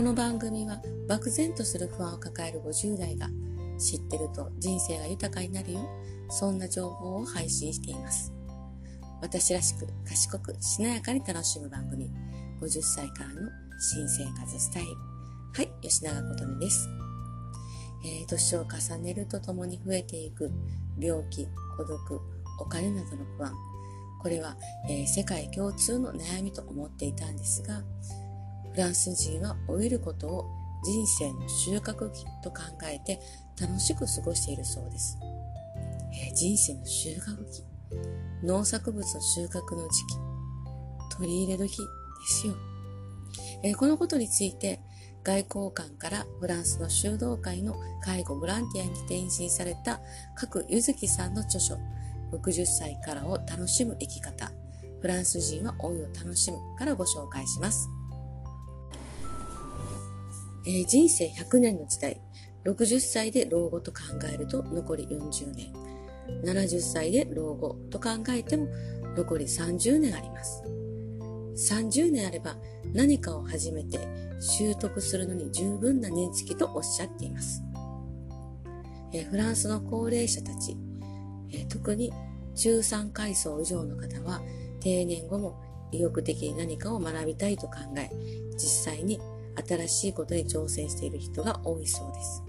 [0.00, 0.80] この番組は
[1.10, 3.28] 漠然とする不安を抱える50代が
[3.78, 5.80] 知ってると人生が豊かになるよ。
[6.30, 8.32] そんな情報を配信しています。
[9.20, 12.10] 私らしく賢くしなやかに楽しむ番組。
[12.62, 14.88] 50歳からの新生活スタイル。
[15.52, 16.88] はい吉永琴音です、
[18.02, 20.50] えー、年を重ねるとともに増えていく。
[20.98, 21.46] 病気
[21.76, 22.20] 孤独
[22.58, 23.52] お金などの不安。
[24.22, 24.56] これは、
[24.88, 27.82] えー、世界共通の悩みと思っていたんですが
[28.72, 30.44] フランス人は老いることを
[30.84, 33.20] 人生の収穫期と考えて
[33.60, 35.18] 楽しく過ごしているそうです。
[36.12, 37.64] えー、人生の収穫期。
[38.42, 41.16] 農作物の収穫の時期。
[41.16, 41.84] 取り入れ時で
[42.26, 42.54] すよ。
[43.62, 44.80] えー、このことについて
[45.22, 50.00] 外交官からフランスの修道会の介護ボランティアに転身された
[50.34, 51.76] 角ゆずきさんの著書
[52.32, 54.50] 60歳からを楽しむ生き方
[55.02, 57.88] フランス人は老いを楽しむからご紹介します。
[60.66, 62.20] えー、人生100年の時代、
[62.64, 63.98] 60歳で老後と考
[64.32, 65.72] えると残り40年、
[66.44, 68.68] 70歳で老後と考えても
[69.16, 70.62] 残り30年あります。
[71.56, 72.56] 30年あれば
[72.92, 73.98] 何かを始めて
[74.40, 77.62] 習得するのに十分な年月とおっしゃっています。
[79.12, 80.76] えー、フランスの高齢者たち、
[81.52, 82.12] えー、特に
[82.54, 84.40] 中産階層以上の方は
[84.80, 85.60] 定年後も
[85.92, 88.10] 意欲的に何かを学びたいと考え、
[88.52, 89.20] 実際に
[89.62, 92.42] 新しいことに挑戦している人が多いそうです。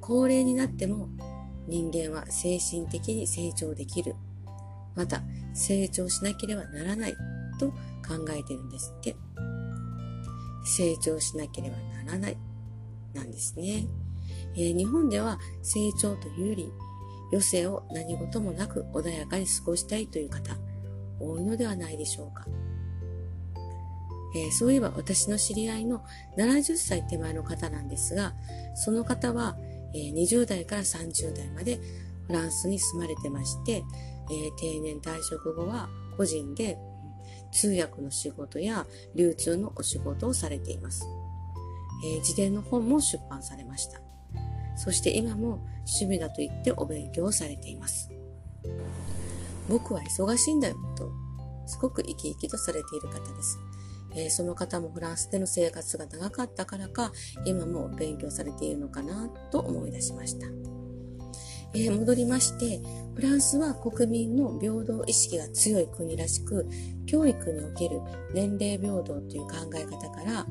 [0.00, 1.08] 高齢になっても
[1.66, 4.14] 人間は精神的に成長できる。
[4.94, 5.22] また
[5.54, 7.14] 成長しなければならない
[7.58, 9.16] と考えてるんですって。
[10.64, 12.36] 成長しなければならない
[13.14, 13.86] なんですね。
[14.54, 16.72] えー、日本では成長というより
[17.30, 20.56] 余生を何事もなく穏やかに過ごしたいという方
[21.20, 22.46] 多いのではないでしょうか。
[24.34, 26.04] えー、そういえば私の知り合いの
[26.36, 28.34] 70歳手前の方なんですが、
[28.74, 29.56] その方は、
[29.94, 31.80] えー、20代から30代まで
[32.26, 33.72] フランスに住まれてまして、
[34.30, 36.78] えー、定年退職後は個人で
[37.52, 41.06] 通訳の仕事や流通のお仕事をされています。
[42.02, 44.00] え自伝の本も出版されました。
[44.76, 48.10] そして今も趣味だと言ってお勉強をされています。
[49.68, 51.12] 僕は忙しいんだよと、
[51.66, 53.58] すごく生き生きとされている方です。
[54.14, 57.12] えー、その方もフランスでの生活が長かったからか、
[57.44, 60.46] 今も勉強されているのかなと思い出しました。
[61.72, 62.80] えー、戻りまして、
[63.14, 66.66] フランスは国民の平等意識が強い国らしく、
[67.06, 68.00] 教育における
[68.34, 70.46] 年齢平等という考え方から、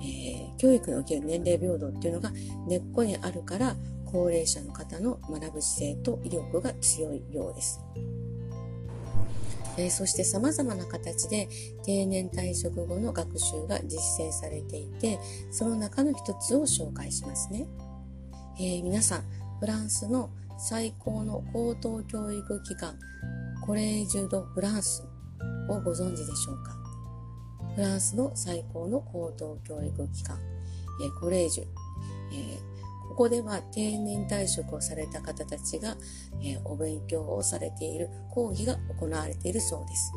[0.00, 2.30] えー、教育における年齢平等っていうのが
[2.68, 7.80] 根っこにあるから、高齢者の方の学ぶ姿勢と意欲が強いようです。
[9.78, 11.48] えー、そして様々な形で
[11.84, 15.18] 定年退職後の学習が実践されていて、
[15.50, 17.66] その中の一つを紹介しますね。
[18.58, 19.24] えー、皆さん、
[19.60, 22.98] フランスの最高の高等教育機関、
[23.66, 25.02] コレージュ・ド・フランス
[25.68, 26.76] をご存知でしょうか？
[27.74, 30.38] フランスの最高の高等教育機関、
[31.02, 31.64] えー、コレージュ、
[32.32, 32.58] え
[33.08, 35.96] ここでは定年退職をされた方たちが、
[36.42, 40.12] えー、お勉強をされている講義が行われているそうです。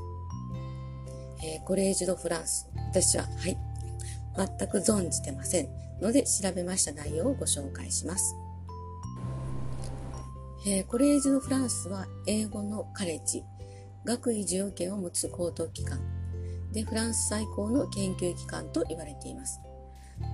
[1.44, 2.70] えー、コレージュド・フランス。
[2.92, 3.58] 私は、はい、
[4.36, 5.70] 全く存じてません
[6.02, 8.36] ので調べました内容をご紹介します。
[10.68, 13.44] えー、コレージュド・フランスは英語のカレッジ、
[14.04, 16.00] 学位授与権を持つ高等機関
[16.72, 19.60] でフランス最高の研究機関と言われています。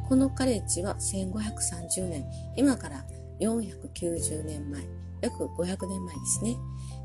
[0.08, 2.26] このカレッジは1530年、
[2.56, 3.06] 今から
[3.40, 4.82] 490年前、
[5.22, 6.56] 約500年前ですね。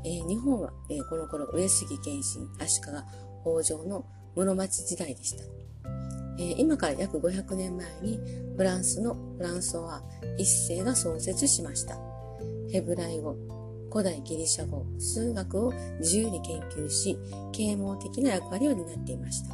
[0.05, 2.87] えー、日本は、えー、この頃上杉謙信、足利
[3.43, 4.05] 北条の
[4.35, 5.43] 室町時代でした。
[6.39, 8.19] えー、今から約500年前に
[8.55, 10.01] フランスのフランソワ
[10.37, 11.97] 一世が創設しました。
[12.71, 13.35] ヘブライ語、
[13.91, 17.17] 古代ギリシャ語、数学を自由に研究し、
[17.51, 19.53] 啓蒙的な役割を担っていました。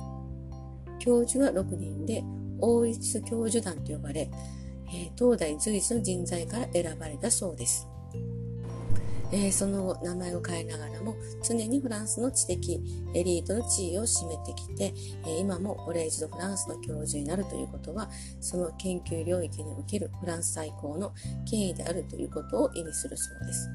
[0.99, 2.23] 教授は6人で、
[2.59, 4.29] 王立教授団と呼ばれ、
[4.93, 7.87] え、東大随一の人材から選ばれたそうです。
[9.31, 12.81] えー、その後名前を変えながらも常にフランスの知的
[13.13, 14.93] エリートの地位を占めてきて、
[15.25, 18.09] えー、今もオレージドフランスの教授になるということは
[18.39, 21.13] その研究領域におけるフランス最高の
[21.49, 23.69] 権威であるということを意味するそうです。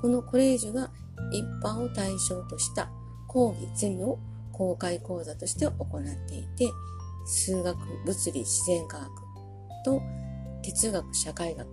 [0.00, 0.90] このコレージュが
[1.32, 2.88] 一般を対象とした
[3.26, 4.18] 講義ゼミを
[4.52, 6.70] 公開講座として行っていて
[7.26, 9.10] 数学、物理、自然科学
[9.84, 10.02] と
[10.62, 11.66] 哲学、社会学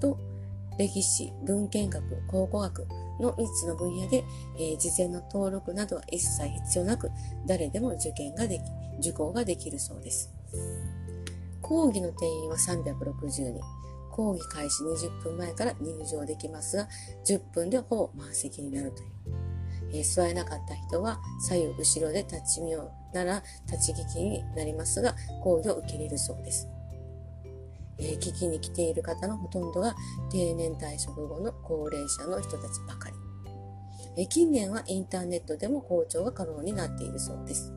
[0.00, 0.18] と
[0.78, 2.86] 歴史、文献学、考古学
[3.20, 4.24] の3つの分野で、
[4.58, 7.10] えー、事前の登録などは一切必要なく
[7.46, 8.62] 誰でも受験ができ、
[9.00, 10.32] 受講ができるそうです。
[11.60, 13.60] 講義の定員は360人。
[14.10, 16.88] 講義開始20分前から入場できますが、
[17.26, 19.39] 10分でほぼ満席になるという。
[19.92, 26.68] えー、座れなかった人は左右後ろで立ち見ようなら立ち聞きになりますが、講義を受け入れるそうです。
[27.98, 29.94] えー、聞きに来ている方のほとんどが
[30.30, 33.16] 定年退職後の高齢者の人たちばかり。
[34.16, 37.72] えー、近年はインターネットでも校長が可能になっているそうです。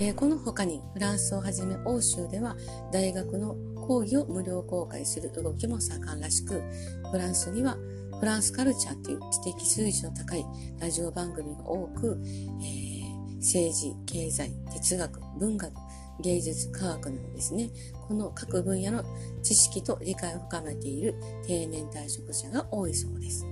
[0.00, 2.56] えー、この他にフランスをはじめ欧州では
[2.90, 3.54] 大学の
[3.86, 6.62] 講義を無料公開する動きも盛んらしく、
[7.12, 7.76] フランスには
[8.20, 10.44] フランスカルチャーという知的数字の高い
[10.78, 12.20] ラジオ番組が多く、
[12.62, 15.72] えー、政治、経済、哲学、文学、
[16.20, 17.70] 芸術、科学などですね、
[18.06, 19.04] この各分野の
[19.42, 21.14] 知識と理解を深めている
[21.46, 23.46] 定年退職者が多いそうです。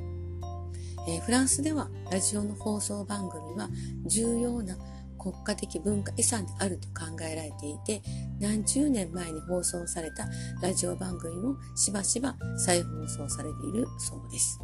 [1.09, 3.69] えー、フランスではラジオの放送番組は
[4.07, 4.77] 重要な
[5.23, 8.03] 国家的文化遺産であると考えられていて、
[8.41, 10.27] 何十年前に放送された
[10.61, 14.61] ラジオ番組もしばしば再放送されているそうです。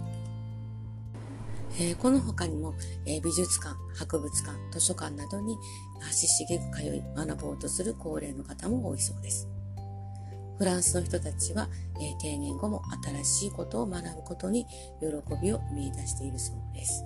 [1.81, 2.75] えー、この他にも、
[3.07, 5.57] えー、美術館、博物館、図書館などに
[6.03, 9.49] 足しげく通い学ぼうとする高齢の方も多いそうです。
[10.59, 11.69] フランスの人たちは、
[12.01, 14.67] えー、定年後も新しいことを学ぶことに
[15.01, 15.07] 喜
[15.41, 17.05] びを見出しているそうです。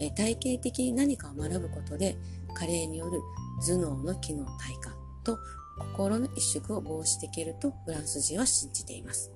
[0.00, 2.16] え体系的に何かを学ぶことで
[2.54, 3.20] 加齢による
[3.66, 5.38] 頭脳の機能退化と
[5.78, 9.30] 心の萎縮を防止できるとフランス人は信じています。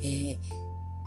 [0.00, 0.38] えー、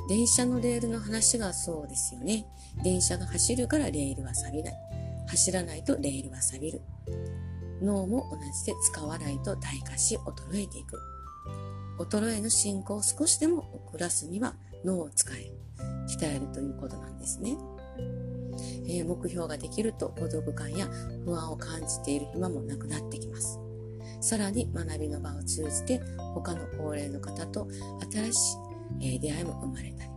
[0.09, 2.45] 電車のレールの話がそうですよね。
[2.83, 4.73] 電車が走るからレールは錆びない。
[5.27, 6.81] 走らないとレールは錆びる。
[7.81, 10.99] 脳も同じで使わないと退化し衰えていく。
[11.99, 15.51] 衰えの進行を少しでも遅らすには脳を使え、
[16.07, 17.55] 鍛えるということなんですね。
[18.87, 20.87] えー、目標ができると孤独感や
[21.25, 23.59] 不安を感じている暇もなくなってきます。
[24.19, 26.01] さらに学びの場を通じて
[26.33, 27.67] 他の高齢の方と
[28.11, 28.53] 新し
[28.99, 30.09] い、えー、出会いも生まれたり、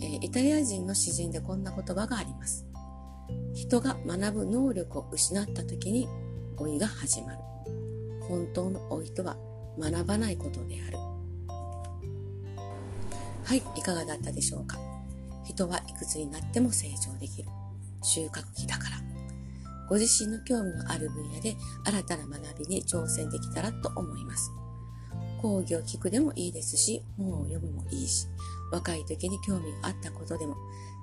[0.00, 2.64] えー、イタリア人の詩人でこんな言葉があります。
[3.54, 6.08] 人が学ぶ能力を失った時に
[6.58, 7.38] 老いが始まる。
[8.28, 9.36] 本当の老いとは
[9.78, 10.98] 学ばないことである。
[13.44, 14.78] はい、いかがだったでしょうか？
[15.46, 17.48] 人はいくつになっても成長できる。
[18.02, 18.96] 収穫期だから。
[19.88, 24.50] ご自身の興味のある分野で新たな学びに挑戦できたらと思います。
[25.40, 28.26] 講義を聞くでもいいですし、本を読むもいいし、
[28.72, 30.56] 若い時に興味があったことでも、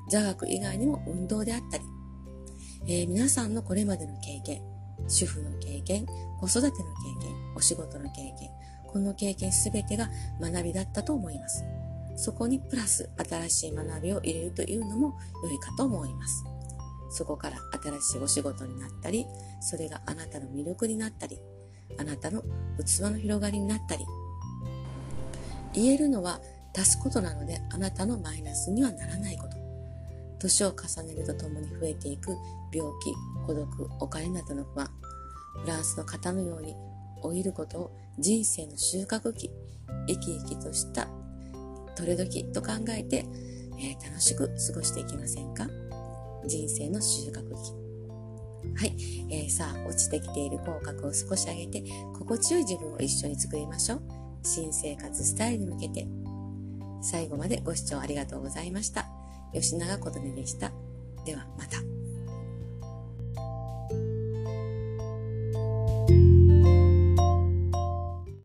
[0.09, 1.83] 座学以外にも運動であったり、
[2.85, 4.61] えー、皆さんのこれまでの経験、
[5.07, 6.05] 主婦の経験、
[6.41, 6.81] 子育ての経
[7.21, 8.49] 験、お仕事の経験、
[8.87, 10.09] この経験すべてが
[10.41, 11.63] 学びだったと思います。
[12.15, 16.43] そこにプラス新しい学びを入れるというのも良いかと思います。
[17.09, 19.25] そこから新しいお仕事になったり、
[19.61, 21.39] それがあなたの魅力になったり、
[21.99, 22.41] あなたの
[22.83, 24.05] 器の広がりになったり、
[25.73, 26.39] 言えるのは
[26.75, 29.57] 足すことなのであなたのマイナスにはならないこと。
[30.39, 32.35] 年を重ねるとともに増えていく
[32.73, 33.13] 病気、
[33.45, 34.89] 孤独、お金などの不安、
[35.61, 36.75] フランスの方のように
[37.23, 39.51] 老いることを人生の収穫期、
[40.07, 41.07] 生き生きとした
[41.95, 43.25] 取れ時と考えて、
[43.79, 45.67] えー、楽しく過ごしていきませんか？
[46.45, 47.83] 人生の収穫期。
[48.75, 48.95] はい、
[49.29, 54.01] えー、さあ、落ちてきている口角を少し上げて、心地よい自分を一緒に作りましょう。
[54.43, 56.07] 新生活スタイルに向けて。
[57.01, 59.09] 最後までご視聴ありがとうございました。
[59.53, 60.71] 吉永琴音でした。
[61.25, 61.77] ではまた。